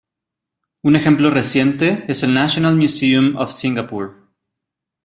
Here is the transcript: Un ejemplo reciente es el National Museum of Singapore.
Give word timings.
Un 0.81 0.95
ejemplo 0.95 1.29
reciente 1.29 2.05
es 2.07 2.23
el 2.23 2.33
National 2.33 2.75
Museum 2.75 3.35
of 3.35 3.51
Singapore. 3.51 4.13